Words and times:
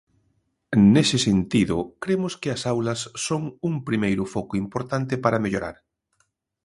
Nese 0.93 1.17
sentido, 1.27 1.75
cremos 2.03 2.33
que 2.41 2.49
as 2.55 2.61
aulas 2.73 3.01
son 3.25 3.41
un 3.69 3.73
primeiro 3.87 4.23
foco 4.33 4.53
importante 4.63 5.13
para 5.23 5.41
mellorar. 5.45 5.77